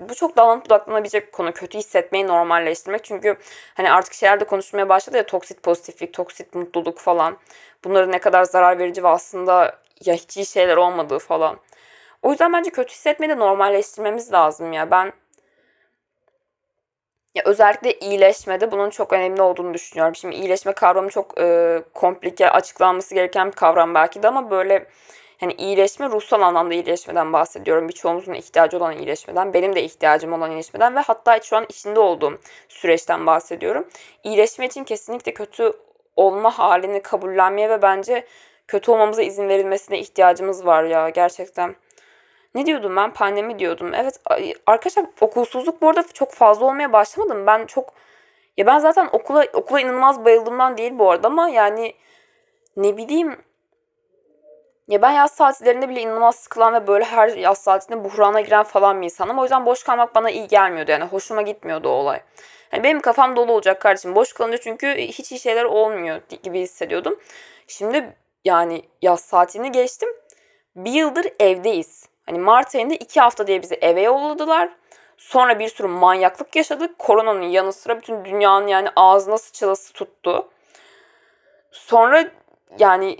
bu 0.00 0.14
çok 0.14 0.36
dallanıp 0.36 0.64
budaklanabilecek 0.64 1.32
konu. 1.32 1.52
Kötü 1.52 1.78
hissetmeyi 1.78 2.26
normalleştirmek. 2.26 3.04
Çünkü 3.04 3.36
hani 3.74 3.92
artık 3.92 4.14
şeylerde 4.14 4.44
konuşmaya 4.44 4.88
başladı 4.88 5.16
ya 5.16 5.26
toksit 5.26 5.62
pozitiflik, 5.62 6.14
toksit 6.14 6.54
mutluluk 6.54 6.98
falan. 6.98 7.38
Bunların 7.84 8.12
ne 8.12 8.18
kadar 8.18 8.44
zarar 8.44 8.78
verici 8.78 9.04
ve 9.04 9.08
aslında 9.08 9.78
ya 10.04 10.14
hiç 10.14 10.36
iyi 10.36 10.46
şeyler 10.46 10.76
olmadığı 10.76 11.18
falan. 11.18 11.58
O 12.22 12.30
yüzden 12.30 12.52
bence 12.52 12.70
kötü 12.70 12.92
hissetmeyi 12.92 13.30
de 13.30 13.38
normalleştirmemiz 13.38 14.32
lazım 14.32 14.72
ya. 14.72 14.90
Ben 14.90 15.12
ya 17.34 17.42
özellikle 17.44 17.92
iyileşmede 17.98 18.72
bunun 18.72 18.90
çok 18.90 19.12
önemli 19.12 19.42
olduğunu 19.42 19.74
düşünüyorum. 19.74 20.14
Şimdi 20.14 20.36
iyileşme 20.36 20.72
kavramı 20.72 21.10
çok 21.10 21.40
e, 21.40 21.82
komplike, 21.94 22.50
açıklanması 22.50 23.14
gereken 23.14 23.46
bir 23.46 23.52
kavram 23.52 23.94
belki 23.94 24.22
de 24.22 24.28
ama 24.28 24.50
böyle 24.50 24.86
hani 25.40 25.52
iyileşme 25.52 26.08
ruhsal 26.08 26.40
anlamda 26.42 26.74
iyileşmeden 26.74 27.32
bahsediyorum. 27.32 27.88
Birçoğumuzun 27.88 28.32
ihtiyacı 28.34 28.76
olan 28.76 28.96
iyileşmeden, 28.98 29.54
benim 29.54 29.74
de 29.76 29.82
ihtiyacım 29.82 30.32
olan 30.32 30.50
iyileşmeden 30.50 30.96
ve 30.96 31.00
hatta 31.00 31.40
şu 31.40 31.56
an 31.56 31.66
içinde 31.68 32.00
olduğum 32.00 32.38
süreçten 32.68 33.26
bahsediyorum. 33.26 33.88
İyileşme 34.24 34.66
için 34.66 34.84
kesinlikle 34.84 35.34
kötü 35.34 35.72
olma 36.16 36.58
halini 36.58 37.02
kabullenmeye 37.02 37.70
ve 37.70 37.82
bence 37.82 38.26
kötü 38.68 38.90
olmamıza 38.90 39.22
izin 39.22 39.48
verilmesine 39.48 39.98
ihtiyacımız 39.98 40.66
var 40.66 40.84
ya 40.84 41.08
gerçekten. 41.08 41.76
Ne 42.54 42.66
diyordum 42.66 42.96
ben? 42.96 43.12
Pandemi 43.12 43.58
diyordum. 43.58 43.94
Evet 43.94 44.20
arkadaşlar 44.66 45.06
okulsuzluk 45.20 45.82
bu 45.82 45.88
arada 45.88 46.02
çok 46.14 46.32
fazla 46.32 46.66
olmaya 46.66 46.92
başlamadım. 46.92 47.46
Ben 47.46 47.66
çok 47.66 47.94
ya 48.56 48.66
ben 48.66 48.78
zaten 48.78 49.08
okula 49.12 49.46
okula 49.52 49.80
inanılmaz 49.80 50.24
bayıldığımdan 50.24 50.78
değil 50.78 50.92
bu 50.98 51.10
arada 51.10 51.26
ama 51.26 51.48
yani 51.48 51.94
ne 52.76 52.96
bileyim 52.96 53.36
ya 54.88 55.02
ben 55.02 55.10
yaz 55.10 55.36
tatillerinde 55.36 55.88
bile 55.88 56.00
inanılmaz 56.00 56.36
sıkılan 56.36 56.74
ve 56.74 56.86
böyle 56.86 57.04
her 57.04 57.28
yaz 57.28 57.64
tatilinde 57.64 58.04
buhrana 58.04 58.40
giren 58.40 58.62
falan 58.62 59.00
bir 59.00 59.04
insanım. 59.04 59.38
O 59.38 59.42
yüzden 59.42 59.66
boş 59.66 59.82
kalmak 59.82 60.14
bana 60.14 60.30
iyi 60.30 60.48
gelmiyordu 60.48 60.90
yani. 60.90 61.04
Hoşuma 61.04 61.42
gitmiyordu 61.42 61.88
o 61.88 61.92
olay. 61.92 62.20
Yani 62.72 62.84
benim 62.84 63.00
kafam 63.00 63.36
dolu 63.36 63.52
olacak 63.52 63.80
kardeşim. 63.80 64.14
Boş 64.14 64.32
kalınca 64.32 64.58
çünkü 64.58 64.86
hiç 64.96 65.32
iyi 65.32 65.40
şeyler 65.40 65.64
olmuyor 65.64 66.20
gibi 66.42 66.60
hissediyordum. 66.60 67.20
Şimdi 67.66 68.16
yani 68.44 68.82
yaz 69.02 69.26
tatilini 69.26 69.72
geçtim. 69.72 70.08
Bir 70.76 70.92
yıldır 70.92 71.26
evdeyiz. 71.40 72.13
Hani 72.26 72.38
Mart 72.38 72.74
ayında 72.74 72.94
iki 72.94 73.20
hafta 73.20 73.46
diye 73.46 73.62
bizi 73.62 73.74
eve 73.74 74.02
yolladılar. 74.02 74.68
Sonra 75.16 75.58
bir 75.58 75.68
sürü 75.68 75.88
manyaklık 75.88 76.56
yaşadık. 76.56 76.98
Koronanın 76.98 77.42
yanı 77.42 77.72
sıra 77.72 77.98
bütün 77.98 78.24
dünyanın 78.24 78.66
yani 78.66 78.88
ağzına 78.96 79.38
sıçrası 79.38 79.92
tuttu. 79.92 80.48
Sonra 81.70 82.24
yani 82.78 83.16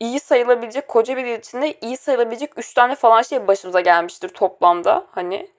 iyi 0.00 0.20
sayılabilecek 0.20 0.88
koca 0.88 1.16
bir 1.16 1.24
yıl 1.24 1.38
içinde 1.38 1.74
iyi 1.80 1.96
sayılabilecek 1.96 2.58
3 2.58 2.74
tane 2.74 2.94
falan 2.94 3.22
şey 3.22 3.46
başımıza 3.46 3.80
gelmiştir 3.80 4.28
toplamda. 4.28 5.06
Hani 5.10 5.50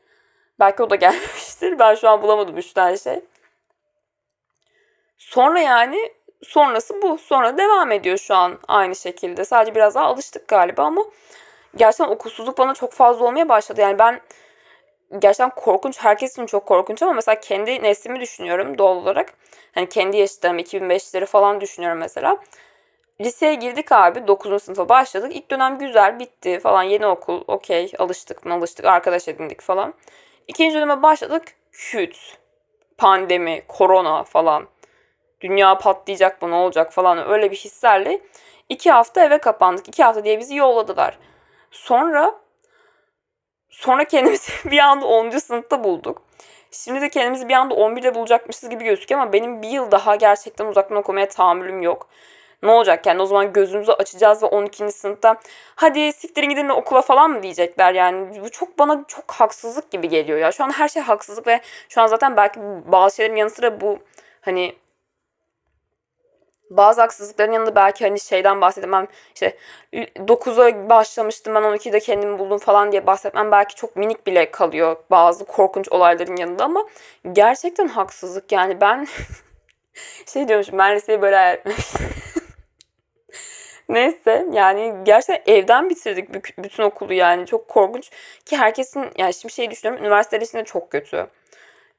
belki 0.59 0.83
o 0.83 0.89
da 0.89 0.95
gelmiştir. 1.05 1.79
Ben 1.79 1.95
şu 1.95 2.09
an 2.09 2.21
bulamadım 2.21 2.57
3 2.57 2.73
tane 2.73 2.97
şey. 2.97 3.21
Sonra 5.17 5.59
yani 5.59 6.13
sonrası 6.43 7.01
bu. 7.01 7.17
Sonra 7.17 7.57
devam 7.57 7.91
ediyor 7.91 8.17
şu 8.17 8.35
an 8.35 8.59
aynı 8.67 8.95
şekilde. 8.95 9.45
Sadece 9.45 9.75
biraz 9.75 9.95
daha 9.95 10.05
alıştık 10.05 10.47
galiba 10.47 10.83
ama 10.83 11.05
gerçekten 11.75 12.07
okulsuzluk 12.13 12.57
bana 12.57 12.73
çok 12.73 12.93
fazla 12.93 13.25
olmaya 13.25 13.49
başladı. 13.49 13.81
Yani 13.81 13.99
ben 13.99 14.21
gerçekten 15.19 15.49
korkunç. 15.49 15.99
Herkes 15.99 16.31
için 16.31 16.45
çok 16.45 16.65
korkunç 16.65 17.01
ama 17.01 17.13
mesela 17.13 17.39
kendi 17.39 17.83
neslimi 17.83 18.19
düşünüyorum 18.19 18.77
doğal 18.77 18.95
olarak. 18.95 19.33
Hani 19.75 19.89
kendi 19.89 20.17
yaşlarım 20.17 20.59
2005'leri 20.59 21.25
falan 21.25 21.61
düşünüyorum 21.61 21.99
mesela. 21.99 22.37
Liseye 23.21 23.55
girdik 23.55 23.91
abi. 23.91 24.27
9. 24.27 24.63
sınıfa 24.63 24.89
başladık. 24.89 25.31
İlk 25.35 25.51
dönem 25.51 25.77
güzel 25.77 26.19
bitti 26.19 26.59
falan. 26.59 26.83
Yeni 26.83 27.05
okul 27.07 27.43
okey 27.47 27.91
alıştık 27.99 28.45
mı 28.45 28.53
alıştık. 28.53 28.85
Arkadaş 28.85 29.27
edindik 29.27 29.61
falan. 29.61 29.93
İkinci 30.47 30.75
döneme 30.75 31.03
başladık. 31.03 31.43
Küt. 31.71 32.37
Pandemi, 32.97 33.63
korona 33.67 34.23
falan. 34.23 34.67
Dünya 35.41 35.77
patlayacak 35.77 36.41
mı 36.41 36.51
ne 36.51 36.55
olacak 36.55 36.93
falan 36.93 37.29
öyle 37.29 37.51
bir 37.51 37.55
hislerle. 37.55 38.21
iki 38.69 38.91
hafta 38.91 39.25
eve 39.25 39.37
kapandık. 39.37 39.87
iki 39.87 40.03
hafta 40.03 40.23
diye 40.23 40.39
bizi 40.39 40.55
yolladılar. 40.55 41.17
Sonra 41.73 42.35
sonra 43.69 44.03
kendimizi 44.03 44.51
bir 44.71 44.79
anda 44.79 45.05
10. 45.05 45.29
sınıfta 45.29 45.83
bulduk. 45.83 46.21
Şimdi 46.71 47.01
de 47.01 47.09
kendimizi 47.09 47.49
bir 47.49 47.53
anda 47.53 47.75
11'de 47.75 48.15
bulacakmışız 48.15 48.69
gibi 48.69 48.83
gözüküyor 48.83 49.21
ama 49.21 49.33
benim 49.33 49.61
bir 49.61 49.69
yıl 49.69 49.91
daha 49.91 50.15
gerçekten 50.15 50.65
uzaktan 50.65 50.97
okumaya 50.97 51.29
tahammülüm 51.29 51.81
yok. 51.81 52.07
Ne 52.63 52.71
olacak 52.71 53.05
yani 53.05 53.21
o 53.21 53.25
zaman 53.25 53.53
gözümüzü 53.53 53.91
açacağız 53.91 54.43
ve 54.43 54.45
12. 54.45 54.91
sınıfta 54.91 55.37
hadi 55.75 56.13
siktirin 56.13 56.49
gidin 56.49 56.69
de 56.69 56.73
okula 56.73 57.01
falan 57.01 57.31
mı 57.31 57.43
diyecekler 57.43 57.93
yani. 57.93 58.43
Bu 58.43 58.49
çok 58.49 58.79
bana 58.79 59.03
çok 59.07 59.31
haksızlık 59.31 59.91
gibi 59.91 60.09
geliyor 60.09 60.39
ya. 60.39 60.51
Şu 60.51 60.63
an 60.63 60.69
her 60.69 60.87
şey 60.87 61.01
haksızlık 61.01 61.47
ve 61.47 61.61
şu 61.89 62.01
an 62.01 62.07
zaten 62.07 62.37
belki 62.37 62.59
bazı 62.85 63.15
şeylerin 63.15 63.35
yanı 63.35 63.49
sıra 63.49 63.81
bu 63.81 63.99
hani 64.41 64.75
bazı 66.77 67.01
haksızlıkların 67.01 67.51
yanında 67.51 67.75
belki 67.75 68.05
hani 68.05 68.19
şeyden 68.19 68.61
bahsedemem 68.61 69.07
işte 69.35 69.57
9'a 69.93 70.89
başlamıştım 70.89 71.55
ben 71.55 71.61
12'de 71.63 71.99
kendimi 71.99 72.39
buldum 72.39 72.57
falan 72.57 72.91
diye 72.91 73.07
bahsetmem 73.07 73.51
belki 73.51 73.75
çok 73.75 73.95
minik 73.95 74.27
bile 74.27 74.51
kalıyor 74.51 74.95
bazı 75.11 75.45
korkunç 75.45 75.89
olayların 75.89 76.35
yanında 76.35 76.63
ama 76.63 76.85
gerçekten 77.31 77.87
haksızlık. 77.87 78.51
Yani 78.51 78.81
ben 78.81 79.07
şey 80.33 80.47
diyormuşum 80.47 80.77
ben 80.77 80.95
liseyi 80.95 81.21
böyle 81.21 81.63
Neyse 83.89 84.47
yani 84.51 84.95
gerçekten 85.03 85.53
evden 85.53 85.89
bitirdik 85.89 86.33
bütün 86.57 86.83
okulu 86.83 87.13
yani. 87.13 87.45
Çok 87.45 87.67
korkunç 87.67 88.11
ki 88.45 88.57
herkesin 88.57 89.05
yani 89.17 89.33
şimdi 89.33 89.53
şey 89.53 89.71
düşünüyorum 89.71 90.05
üniversiteler 90.05 90.41
için 90.41 90.63
çok 90.63 90.91
kötü. 90.91 91.27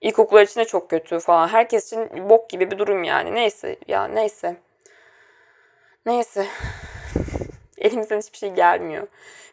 İlkokullar 0.00 0.42
için 0.42 0.60
de 0.60 0.64
çok 0.64 0.90
kötü 0.90 1.18
falan. 1.18 1.48
Herkes 1.48 1.86
için 1.86 2.30
bok 2.30 2.50
gibi 2.50 2.70
bir 2.70 2.78
durum 2.78 3.04
yani. 3.04 3.34
Neyse 3.34 3.76
ya 3.88 4.08
neyse. 4.08 4.56
Neyse. 6.06 6.46
Elimizden 7.78 8.18
hiçbir 8.18 8.38
şey 8.38 8.50
gelmiyor. 8.50 9.06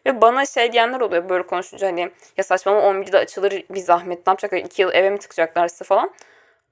Ve 0.06 0.20
bana 0.20 0.46
şey 0.46 0.72
diyenler 0.72 1.00
oluyor 1.00 1.28
böyle 1.28 1.46
konuşunca 1.46 1.86
hani 1.86 2.10
ya 2.36 2.44
saçmalama 2.44 2.86
11'de 2.86 3.18
açılır 3.18 3.64
bir 3.70 3.80
zahmet 3.80 4.26
ne 4.26 4.30
yapacaklar 4.30 4.58
2 4.58 4.82
yıl 4.82 4.92
eve 4.92 5.10
mi 5.10 5.18
tıkacaklar 5.18 5.68
size 5.68 5.84
falan. 5.84 6.10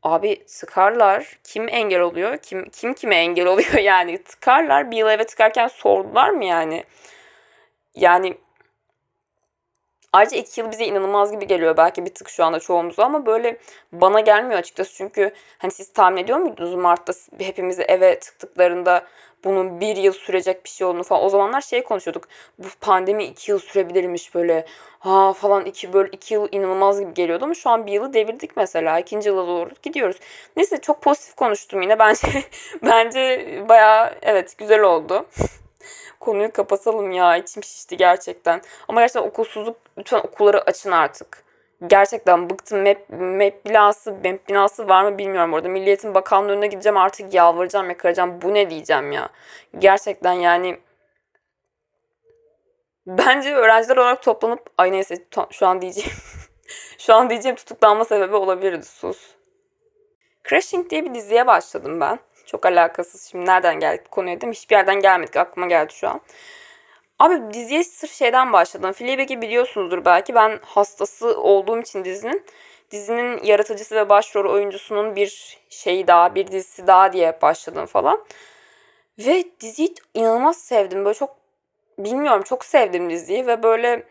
Abi 0.03 0.45
tıkarlar. 0.47 1.39
Kim 1.45 1.69
engel 1.69 2.01
oluyor? 2.01 2.37
Kim 2.37 2.69
kim 2.71 2.95
kime 2.95 3.17
engel 3.17 3.47
oluyor 3.47 3.75
yani? 3.83 4.23
Tıkarlar. 4.23 4.91
Bir 4.91 4.97
yıl 4.97 5.09
eve 5.09 5.25
tıkarken 5.25 5.69
sordular 5.69 6.31
mı 6.31 6.45
yani? 6.45 6.85
Yani 7.95 8.39
Ayrıca 10.13 10.37
iki 10.37 10.61
yıl 10.61 10.71
bize 10.71 10.85
inanılmaz 10.85 11.33
gibi 11.33 11.47
geliyor 11.47 11.77
belki 11.77 12.05
bir 12.05 12.15
tık 12.15 12.29
şu 12.29 12.45
anda 12.45 12.61
çoğumuza 12.61 13.05
ama 13.05 13.27
böyle 13.27 13.59
bana 13.93 14.21
gelmiyor 14.21 14.59
açıkçası. 14.59 14.95
Çünkü 14.95 15.31
hani 15.59 15.71
siz 15.73 15.93
tahmin 15.93 16.23
ediyor 16.23 16.39
muydunuz 16.39 16.75
Mart'ta 16.75 17.13
hepimizi 17.39 17.83
eve 17.83 18.19
tıktıklarında 18.19 19.05
bunun 19.45 19.81
bir 19.81 19.97
yıl 19.97 20.13
sürecek 20.13 20.65
bir 20.65 20.71
şey 20.71 20.87
olduğunu 20.87 21.03
falan. 21.03 21.25
O 21.25 21.29
zamanlar 21.29 21.61
şey 21.61 21.83
konuşuyorduk. 21.85 22.29
Bu 22.59 22.67
pandemi 22.81 23.25
iki 23.25 23.51
yıl 23.51 23.59
sürebilirmiş 23.59 24.35
böyle. 24.35 24.67
Ha 24.99 25.33
falan 25.33 25.65
iki 25.65 25.93
böyle 25.93 26.09
iki 26.13 26.35
yıl 26.35 26.49
inanılmaz 26.53 27.01
gibi 27.01 27.15
geliyordu 27.15 27.45
ama 27.45 27.55
şu 27.55 27.71
an 27.71 27.87
bir 27.87 27.93
yılı 27.93 28.13
devirdik 28.15 28.57
mesela. 28.57 28.99
ikinci 29.01 29.29
yıla 29.29 29.47
doğru 29.47 29.71
gidiyoruz. 29.83 30.17
Neyse 30.57 30.81
çok 30.81 31.03
pozitif 31.03 31.35
konuştum 31.37 31.83
yine. 31.83 31.99
Bence 31.99 32.45
bence 32.83 33.47
baya 33.69 34.15
evet 34.23 34.59
güzel 34.59 34.81
oldu. 34.83 35.27
Konuyu 36.21 36.53
kapatalım 36.53 37.11
ya. 37.13 37.37
içim 37.37 37.63
şişti 37.63 37.97
gerçekten. 37.97 38.63
Ama 38.89 39.01
gerçekten 39.01 39.29
okulsuzluk 39.29 39.77
lütfen 39.99 40.19
okulları 40.19 40.63
açın 40.63 40.91
artık. 40.91 41.45
Gerçekten 41.87 42.51
bıktım. 42.51 42.83
MEP, 42.83 43.09
MEP 43.11 43.67
binası, 43.67 44.13
MEP 44.13 44.49
binası 44.49 44.89
var 44.89 45.05
mı 45.05 45.19
bilmiyorum 45.19 45.53
orada. 45.53 45.69
Milliyetin 45.69 46.15
Bakanlığı 46.15 46.53
önüne 46.53 46.67
gideceğim 46.67 46.97
artık 46.97 47.35
yalvaracağım, 47.35 47.89
yakaracağım. 47.89 48.43
Bu 48.43 48.55
ne 48.55 48.71
diyeceğim 48.71 49.13
ya. 49.13 49.29
Gerçekten 49.79 50.33
yani 50.33 50.79
bence 53.07 53.55
öğrenciler 53.55 53.97
olarak 53.97 54.23
toplanıp 54.23 54.71
ay 54.79 54.93
neyse 54.93 55.15
şu 55.51 55.67
an 55.67 55.81
diyeceğim 55.81 56.11
şu 56.99 57.15
an 57.15 57.31
diyeceğim 57.31 57.57
tutuklanma 57.57 58.05
sebebi 58.05 58.37
olabilirdi 58.37 58.85
sus. 58.85 59.35
Crashing 60.49 60.91
diye 60.91 61.05
bir 61.05 61.15
diziye 61.15 61.47
başladım 61.47 62.01
ben. 62.01 62.19
Çok 62.51 62.67
alakasız. 62.67 63.31
Şimdi 63.31 63.47
nereden 63.47 63.81
geldik 63.81 64.11
konuya 64.11 64.41
değil 64.41 64.49
mi? 64.49 64.55
Hiçbir 64.55 64.77
yerden 64.77 65.01
gelmedik. 65.01 65.37
Aklıma 65.37 65.67
geldi 65.67 65.93
şu 65.93 66.09
an. 66.09 66.21
Abi 67.19 67.55
diziye 67.55 67.85
sırf 67.85 68.13
şeyden 68.13 68.53
başladım. 68.53 68.93
Fleabag'i 68.93 69.43
biliyorsunuzdur 69.43 70.05
belki. 70.05 70.35
Ben 70.35 70.59
hastası 70.63 71.41
olduğum 71.41 71.81
için 71.81 72.05
dizinin. 72.05 72.47
Dizinin 72.91 73.43
yaratıcısı 73.43 73.97
ve 73.97 74.09
başrol 74.09 74.53
oyuncusunun 74.55 75.17
bir 75.17 75.59
şeyi 75.69 76.07
daha, 76.07 76.35
bir 76.35 76.47
dizisi 76.47 76.87
daha 76.87 77.13
diye 77.13 77.39
başladım 77.43 77.87
falan. 77.87 78.25
Ve 79.19 79.45
diziyi 79.61 79.95
inanılmaz 80.15 80.57
sevdim. 80.57 81.05
Böyle 81.05 81.19
çok 81.19 81.37
bilmiyorum 81.99 82.43
çok 82.43 82.65
sevdim 82.65 83.11
diziyi 83.11 83.47
ve 83.47 83.63
böyle 83.63 84.07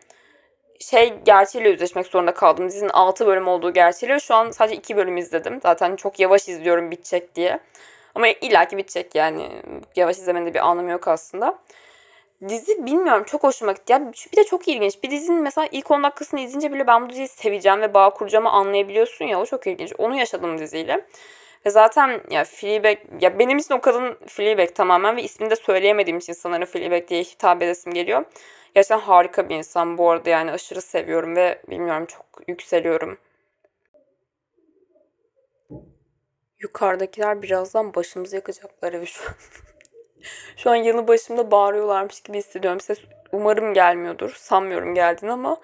şey 0.80 1.14
gerçeğiyle 1.26 1.70
yüzleşmek 1.70 2.08
zorunda 2.08 2.34
kaldım. 2.34 2.68
Dizinin 2.68 2.90
6 2.90 3.28
bölüm 3.28 3.48
olduğu 3.48 3.74
gerçeğiyle. 3.74 4.20
Şu 4.20 4.36
an 4.36 4.52
sadece 4.52 4.76
2 4.76 4.98
bölüm 4.98 5.18
izledim. 5.18 5.60
Zaten 5.64 5.96
çok 5.96 6.20
yavaş 6.20 6.50
izliyorum 6.50 6.92
bitecek 6.92 7.36
diye. 7.36 7.60
Ama 8.20 8.28
illaki 8.28 8.78
bitecek 8.78 9.16
yani. 9.16 9.50
Yavaş 9.96 10.18
izlemenin 10.18 10.46
de 10.46 10.54
bir 10.54 10.68
anlamı 10.68 10.92
yok 10.92 11.08
aslında. 11.08 11.60
Dizi 12.48 12.86
bilmiyorum 12.86 13.24
çok 13.24 13.44
hoşuma 13.44 13.72
gitti. 13.72 13.94
Ya 13.94 14.12
bir 14.32 14.38
de 14.38 14.44
çok 14.44 14.68
ilginç. 14.68 15.04
Bir 15.04 15.12
dizinin 15.12 15.42
mesela 15.42 15.68
ilk 15.72 15.92
10 15.92 16.04
dakikasını 16.04 16.40
izleyince 16.40 16.74
bile 16.74 16.88
ben 16.88 17.06
bu 17.06 17.10
diziyi 17.10 17.28
seveceğim 17.28 17.82
ve 17.82 17.94
bağ 17.94 18.10
kuracağımı 18.10 18.50
anlayabiliyorsun 18.50 19.26
ya. 19.26 19.42
O 19.42 19.46
çok 19.46 19.68
ilginç. 19.68 19.94
Onu 19.98 20.16
yaşadım 20.16 20.58
diziyle. 20.58 21.06
Ve 21.66 21.70
zaten 21.70 22.22
ya 22.32 22.44
Fleabag 22.44 22.98
ya 23.22 23.40
benim 23.40 23.58
için 23.58 23.74
o 23.74 23.82
kadın 23.82 24.18
Fleabag 24.28 24.76
tamamen 24.76 25.18
ve 25.18 25.24
ismini 25.24 25.50
de 25.50 25.56
söyleyemediğim 25.56 26.18
için 26.18 26.34
sanırım 26.34 26.66
Fleabag 26.66 27.08
diye 27.08 27.24
hitap 27.24 27.62
edesim 27.62 27.94
geliyor. 27.94 28.26
Gerçekten 28.76 29.00
harika 29.00 29.50
bir 29.50 29.56
insan 29.56 29.98
bu 29.98 30.10
arada 30.10 30.30
yani 30.30 30.52
aşırı 30.52 30.82
seviyorum 30.82 31.36
ve 31.36 31.62
bilmiyorum 31.70 32.06
çok 32.06 32.26
yükseliyorum. 32.48 33.18
Yukarıdakiler 36.60 37.42
birazdan 37.42 37.94
başımızı 37.94 38.36
yakacaklar 38.36 38.94
evi 38.94 39.08
şu 39.08 39.24
an. 39.24 39.36
şu 40.58 40.72
an 40.72 40.76
yanı 40.76 41.08
başımda 41.08 41.52
bağırıyorlarmış 41.52 42.22
gibi 42.22 42.38
hissediyorum. 42.38 42.80
Ses 42.80 43.00
umarım 43.32 43.74
gelmiyordur. 43.74 44.34
Sanmıyorum 44.38 44.96
geldiğini 44.96 45.32
ama 45.32 45.58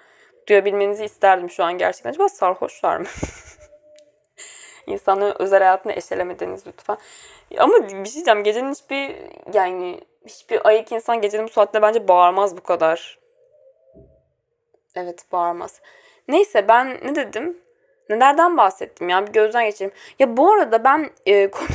duyabilmenizi 0.48 1.04
isterdim 1.04 1.50
şu 1.50 1.64
an 1.64 1.78
gerçekten. 1.78 2.10
Acaba 2.10 2.28
sarhoşlar 2.28 2.96
mı? 2.96 3.06
İnsanların 4.86 5.42
özel 5.42 5.58
hayatını 5.58 5.92
eşelemediniz 5.92 6.66
lütfen. 6.66 6.98
Ama 7.58 7.88
bir 7.88 7.88
şey 7.88 8.14
diyeceğim. 8.14 8.44
Gecenin 8.44 8.72
hiçbir 8.72 9.16
yani 9.54 10.00
hiçbir 10.26 10.66
ayık 10.68 10.92
insan 10.92 11.20
gecenin 11.20 11.44
bu 11.44 11.50
saatte 11.50 11.82
bence 11.82 12.08
bağırmaz 12.08 12.56
bu 12.56 12.60
kadar. 12.62 13.18
Evet 14.94 15.24
bağırmaz. 15.32 15.80
Neyse 16.28 16.68
ben 16.68 17.00
ne 17.04 17.14
dedim? 17.14 17.65
Nelerden 18.08 18.56
bahsettim 18.56 19.08
ya 19.08 19.26
bir 19.26 19.32
gözden 19.32 19.64
geçireyim. 19.64 19.94
Ya 20.18 20.36
bu 20.36 20.52
arada 20.52 20.84
ben 20.84 21.10
e, 21.26 21.50
konu... 21.50 21.66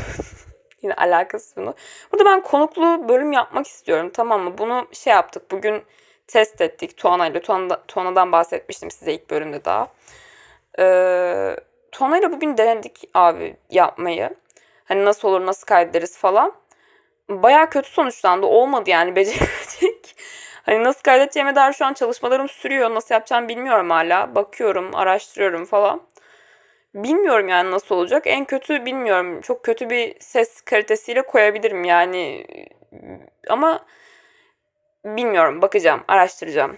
Yine 0.82 0.94
alakası 0.94 1.56
bunu. 1.56 1.76
Burada 2.12 2.26
ben 2.26 2.44
konuklu 2.44 3.10
bölüm 3.10 3.32
yapmak 3.32 3.68
istiyorum 3.68 4.12
tamam 4.14 4.42
mı? 4.42 4.58
Bunu 4.58 4.88
şey 4.92 5.14
yaptık 5.14 5.52
bugün 5.52 5.84
test 6.28 6.62
ettik 6.62 6.98
Tuana 6.98 7.28
ile. 7.28 7.42
Tuana, 7.42 7.82
Tuana'dan 7.88 8.32
bahsetmiştim 8.32 8.92
size 8.92 9.14
ilk 9.14 9.30
bölümde 9.30 9.66
daha. 9.66 9.88
Ee, 10.80 11.56
Tuana 11.92 12.18
ile 12.18 12.32
bugün 12.32 12.58
denedik 12.58 13.10
abi 13.14 13.58
yapmayı. 13.70 14.30
Hani 14.86 15.06
nasıl 15.06 15.28
olur 15.28 15.46
nasıl 15.46 15.66
kaydederiz 15.66 16.18
falan. 16.18 16.54
Baya 17.30 17.70
kötü 17.70 17.90
sonuçlandı. 17.90 18.46
Olmadı 18.46 18.90
yani 18.90 19.16
beceremedik. 19.16 20.16
Hani 20.64 20.84
nasıl 20.84 21.02
kaydedeceğime 21.02 21.56
dair 21.56 21.74
şu 21.74 21.86
an 21.86 21.94
çalışmalarım 21.94 22.50
sürüyor. 22.50 22.96
Nasıl 22.96 23.16
yapacağım 23.16 23.48
bilmiyorum 23.48 23.90
hala. 23.90 24.36
Bakıyorum, 24.36 24.96
araştırıyorum 24.96 25.66
falan. 25.66 26.02
Bilmiyorum 26.96 27.48
yani 27.48 27.72
nasıl 27.72 27.96
olacak. 27.96 28.24
En 28.26 28.46
kötü 28.46 28.86
bilmiyorum. 28.86 29.42
Çok 29.42 29.64
kötü 29.64 29.90
bir 29.90 30.16
ses 30.20 30.62
kalitesiyle 30.62 31.22
koyabilirim 31.22 31.84
yani. 31.84 32.46
Ama 33.50 33.86
bilmiyorum. 35.06 35.62
Bakacağım, 35.62 36.04
araştıracağım. 36.08 36.78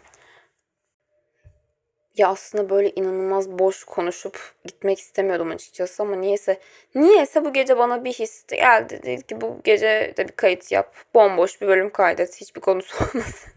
Ya 2.17 2.27
aslında 2.27 2.69
böyle 2.69 2.89
inanılmaz 2.89 3.59
boş 3.59 3.83
konuşup 3.83 4.53
gitmek 4.65 4.99
istemiyordum 4.99 5.51
açıkçası 5.51 6.03
ama 6.03 6.15
niyeyse 6.15 6.59
niyeyse 6.95 7.45
bu 7.45 7.53
gece 7.53 7.77
bana 7.77 8.03
bir 8.03 8.13
his 8.13 8.45
geldi. 8.47 8.99
Dedi 9.03 9.23
ki 9.23 9.41
bu 9.41 9.61
gece 9.63 10.13
de 10.17 10.27
bir 10.27 10.31
kayıt 10.31 10.71
yap. 10.71 10.95
Bomboş 11.13 11.61
bir 11.61 11.67
bölüm 11.67 11.89
kaydet. 11.89 12.41
Hiçbir 12.41 12.61
konusu 12.61 12.95
olmasın. 13.03 13.53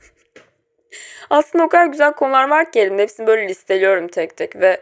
aslında 1.30 1.64
o 1.64 1.68
kadar 1.68 1.86
güzel 1.86 2.12
konular 2.12 2.48
var 2.48 2.72
ki 2.72 2.80
elimde. 2.80 3.02
Hepsini 3.02 3.26
böyle 3.26 3.48
listeliyorum 3.48 4.08
tek 4.08 4.36
tek 4.36 4.56
ve 4.56 4.80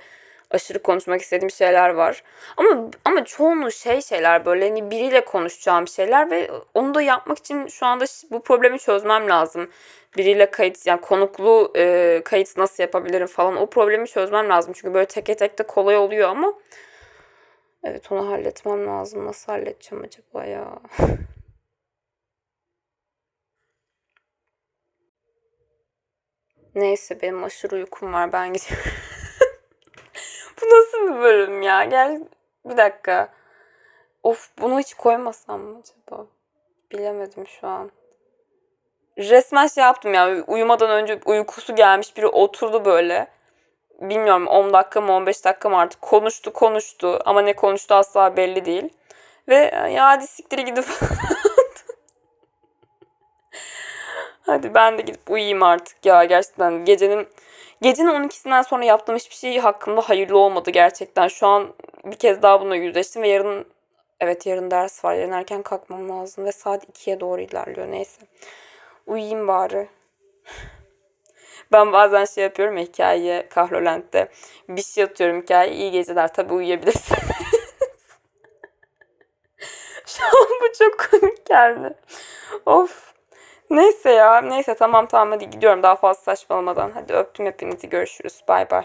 aşırı 0.54 0.82
konuşmak 0.82 1.22
istediğim 1.22 1.50
şeyler 1.50 1.90
var. 1.90 2.22
Ama 2.56 2.90
ama 3.04 3.24
çoğunluğu 3.24 3.70
şey 3.70 4.02
şeyler 4.02 4.44
böyle 4.46 4.68
hani 4.68 4.90
biriyle 4.90 5.24
konuşacağım 5.24 5.88
şeyler 5.88 6.30
ve 6.30 6.50
onu 6.74 6.94
da 6.94 7.02
yapmak 7.02 7.38
için 7.38 7.66
şu 7.66 7.86
anda 7.86 8.04
bu 8.30 8.42
problemi 8.42 8.78
çözmem 8.78 9.28
lazım. 9.28 9.70
Biriyle 10.16 10.50
kayıt 10.50 10.86
yani 10.86 11.00
konuklu 11.00 11.72
e, 11.76 12.22
kayıt 12.24 12.56
nasıl 12.56 12.82
yapabilirim 12.82 13.26
falan 13.26 13.56
o 13.56 13.66
problemi 13.66 14.08
çözmem 14.08 14.48
lazım. 14.48 14.72
Çünkü 14.76 14.94
böyle 14.94 15.06
teke 15.06 15.36
tek 15.36 15.58
de 15.58 15.62
kolay 15.62 15.96
oluyor 15.96 16.28
ama 16.28 16.54
evet 17.84 18.12
onu 18.12 18.30
halletmem 18.30 18.86
lazım. 18.86 19.26
Nasıl 19.26 19.52
halledeceğim 19.52 20.04
acaba 20.04 20.44
ya? 20.44 20.78
Neyse 26.74 27.22
benim 27.22 27.44
aşırı 27.44 27.76
uykum 27.76 28.12
var 28.12 28.32
ben 28.32 28.52
gidiyorum. 28.52 29.13
Bir 31.14 31.20
bölüm 31.20 31.62
ya? 31.62 31.84
Gel 31.84 32.20
bir 32.64 32.76
dakika. 32.76 33.28
Of 34.22 34.50
bunu 34.58 34.78
hiç 34.78 34.94
koymasam 34.94 35.60
mı 35.60 35.78
acaba? 35.82 36.26
Bilemedim 36.92 37.46
şu 37.46 37.66
an. 37.66 37.90
Resmen 39.18 39.66
şey 39.66 39.84
yaptım 39.84 40.14
ya. 40.14 40.44
Uyumadan 40.46 40.90
önce 40.90 41.20
uykusu 41.26 41.76
gelmiş 41.76 42.16
biri 42.16 42.26
oturdu 42.26 42.84
böyle. 42.84 43.26
Bilmiyorum 44.00 44.46
10 44.46 44.72
dakika 44.72 45.00
mı 45.00 45.12
15 45.12 45.44
dakika 45.44 45.68
mı 45.68 45.78
artık 45.78 46.02
konuştu 46.02 46.52
konuştu 46.52 47.18
ama 47.24 47.42
ne 47.42 47.52
konuştu 47.52 47.94
asla 47.94 48.36
belli 48.36 48.64
değil. 48.64 48.88
Ve 49.48 49.56
ya 49.90 50.06
hadi 50.06 50.26
siktiri 50.26 50.64
gidip 50.64 50.84
Hadi 54.46 54.74
ben 54.74 54.98
de 54.98 55.02
gidip 55.02 55.30
uyuyayım 55.30 55.62
artık 55.62 56.06
ya 56.06 56.24
gerçekten 56.24 56.84
gecenin 56.84 57.28
Gecenin 57.82 58.28
12'sinden 58.28 58.62
sonra 58.62 58.84
yaptığım 58.84 59.16
hiçbir 59.16 59.34
şey 59.34 59.58
hakkında 59.58 60.00
hayırlı 60.00 60.38
olmadı 60.38 60.70
gerçekten. 60.70 61.28
Şu 61.28 61.46
an 61.46 61.74
bir 62.04 62.16
kez 62.16 62.42
daha 62.42 62.60
bununla 62.60 62.76
yüzleştim 62.76 63.22
ve 63.22 63.28
yarın 63.28 63.66
evet 64.20 64.46
yarın 64.46 64.70
ders 64.70 65.04
var. 65.04 65.14
Yarın 65.14 65.32
erken 65.32 65.62
kalkmam 65.62 66.08
lazım 66.08 66.44
ve 66.44 66.52
saat 66.52 66.84
2'ye 66.84 67.20
doğru 67.20 67.40
ilerliyor 67.40 67.90
neyse. 67.90 68.22
Uyuyayım 69.06 69.48
bari. 69.48 69.88
Ben 71.72 71.92
bazen 71.92 72.24
şey 72.24 72.44
yapıyorum 72.44 72.76
hikaye 72.76 73.48
Kahrolent'te. 73.48 74.28
Bir 74.68 74.82
şey 74.82 75.04
atıyorum 75.04 75.42
hikaye 75.42 75.72
iyi 75.72 75.90
geceler 75.90 76.32
tabi 76.34 76.52
uyuyabilirsin. 76.52 77.16
Şu 80.06 80.24
an 80.24 80.48
bu 80.60 80.72
çok 80.78 81.10
komik 81.10 81.46
geldi. 81.46 81.94
Of. 82.66 83.13
Neyse 83.70 84.10
ya. 84.10 84.40
Neyse 84.40 84.74
tamam 84.74 85.06
tamam 85.06 85.30
hadi 85.30 85.50
gidiyorum 85.50 85.82
daha 85.82 85.96
fazla 85.96 86.22
saçmalamadan. 86.22 86.90
Hadi 86.90 87.12
öptüm 87.12 87.46
hepinizi 87.46 87.88
görüşürüz. 87.88 88.40
Bay 88.48 88.70
bay. 88.70 88.84